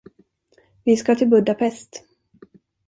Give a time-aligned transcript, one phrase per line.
[0.85, 2.03] Vi ska till Budapest.